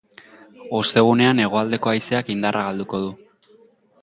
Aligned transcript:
Ostegunean 0.77 1.43
hegoaldeko 1.43 1.93
haizeak 1.93 2.33
indarra 2.37 2.65
galduko 2.71 3.03
du. 3.05 3.15